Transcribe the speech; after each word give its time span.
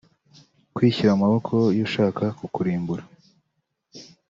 kwishyira 0.75 1.11
mu 1.13 1.21
maboko 1.23 1.55
y’ushaka 1.77 2.23
kukurimbura 2.39 3.03